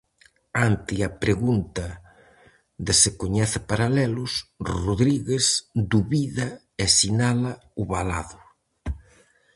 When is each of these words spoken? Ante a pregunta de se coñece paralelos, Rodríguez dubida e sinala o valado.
Ante 0.67 0.95
a 1.07 1.09
pregunta 1.23 1.85
de 2.85 2.93
se 3.01 3.09
coñece 3.21 3.59
paralelos, 3.71 4.31
Rodríguez 4.83 5.45
dubida 5.91 6.47
e 6.83 6.85
sinala 6.97 7.53
o 7.81 7.83
valado. 7.93 8.39